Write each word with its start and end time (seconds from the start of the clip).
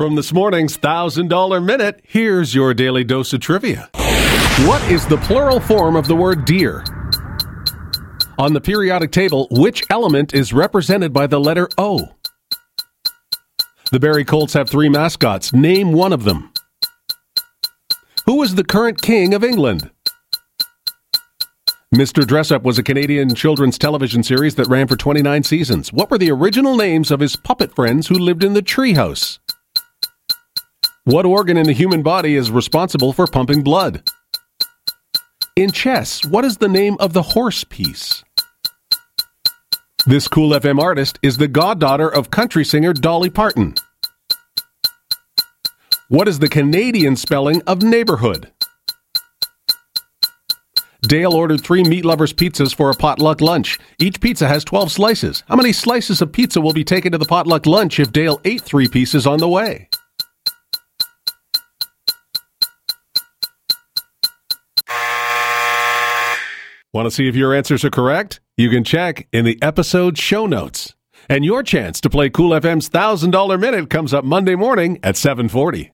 From 0.00 0.14
this 0.14 0.32
morning's 0.32 0.78
$1,000 0.78 1.62
Minute, 1.62 2.00
here's 2.08 2.54
your 2.54 2.72
daily 2.72 3.04
dose 3.04 3.34
of 3.34 3.40
trivia. 3.40 3.90
What 4.64 4.82
is 4.90 5.06
the 5.06 5.18
plural 5.18 5.60
form 5.60 5.94
of 5.94 6.08
the 6.08 6.16
word 6.16 6.46
deer? 6.46 6.82
On 8.38 8.54
the 8.54 8.62
periodic 8.62 9.12
table, 9.12 9.46
which 9.50 9.84
element 9.90 10.32
is 10.32 10.54
represented 10.54 11.12
by 11.12 11.26
the 11.26 11.38
letter 11.38 11.68
O? 11.76 12.14
The 13.92 14.00
Barrie 14.00 14.24
Colts 14.24 14.54
have 14.54 14.70
three 14.70 14.88
mascots. 14.88 15.52
Name 15.52 15.92
one 15.92 16.14
of 16.14 16.24
them. 16.24 16.50
Who 18.24 18.42
is 18.42 18.54
the 18.54 18.64
current 18.64 19.02
king 19.02 19.34
of 19.34 19.44
England? 19.44 19.90
Mr. 21.94 22.26
Dress 22.26 22.50
Up 22.50 22.62
was 22.62 22.78
a 22.78 22.82
Canadian 22.82 23.34
children's 23.34 23.76
television 23.76 24.22
series 24.22 24.54
that 24.54 24.68
ran 24.68 24.88
for 24.88 24.96
29 24.96 25.42
seasons. 25.42 25.92
What 25.92 26.10
were 26.10 26.16
the 26.16 26.30
original 26.30 26.74
names 26.74 27.10
of 27.10 27.20
his 27.20 27.36
puppet 27.36 27.74
friends 27.74 28.08
who 28.08 28.14
lived 28.14 28.42
in 28.42 28.54
the 28.54 28.62
treehouse? 28.62 29.40
What 31.04 31.24
organ 31.24 31.56
in 31.56 31.64
the 31.64 31.72
human 31.72 32.02
body 32.02 32.36
is 32.36 32.50
responsible 32.50 33.14
for 33.14 33.26
pumping 33.26 33.62
blood? 33.62 34.02
In 35.56 35.70
chess, 35.70 36.22
what 36.26 36.44
is 36.44 36.58
the 36.58 36.68
name 36.68 36.96
of 37.00 37.14
the 37.14 37.22
horse 37.22 37.64
piece? 37.64 38.22
This 40.04 40.28
Kool 40.28 40.50
FM 40.50 40.78
artist 40.78 41.18
is 41.22 41.38
the 41.38 41.48
goddaughter 41.48 42.08
of 42.08 42.30
country 42.30 42.66
singer 42.66 42.92
Dolly 42.92 43.30
Parton. 43.30 43.74
What 46.08 46.28
is 46.28 46.38
the 46.38 46.50
Canadian 46.50 47.16
spelling 47.16 47.62
of 47.62 47.82
neighborhood? 47.82 48.52
Dale 51.02 51.32
ordered 51.32 51.62
three 51.62 51.82
meat 51.82 52.04
lovers 52.04 52.34
pizzas 52.34 52.74
for 52.74 52.90
a 52.90 52.94
potluck 52.94 53.40
lunch. 53.40 53.78
Each 53.98 54.20
pizza 54.20 54.46
has 54.46 54.64
12 54.64 54.92
slices. 54.92 55.44
How 55.48 55.56
many 55.56 55.72
slices 55.72 56.20
of 56.20 56.30
pizza 56.30 56.60
will 56.60 56.74
be 56.74 56.84
taken 56.84 57.10
to 57.12 57.18
the 57.18 57.24
potluck 57.24 57.64
lunch 57.64 57.98
if 57.98 58.12
Dale 58.12 58.38
ate 58.44 58.60
three 58.60 58.86
pieces 58.86 59.26
on 59.26 59.38
the 59.38 59.48
way? 59.48 59.88
Want 66.92 67.06
to 67.06 67.10
see 67.12 67.28
if 67.28 67.36
your 67.36 67.54
answers 67.54 67.84
are 67.84 67.90
correct? 67.90 68.40
You 68.56 68.68
can 68.68 68.82
check 68.82 69.28
in 69.32 69.44
the 69.44 69.62
episode 69.62 70.18
show 70.18 70.46
notes. 70.46 70.96
And 71.28 71.44
your 71.44 71.62
chance 71.62 72.00
to 72.00 72.10
play 72.10 72.30
Kool 72.30 72.50
FM's 72.50 72.88
$1,000 72.88 73.60
minute 73.60 73.88
comes 73.90 74.12
up 74.12 74.24
Monday 74.24 74.56
morning 74.56 74.98
at 75.04 75.16
740. 75.16 75.88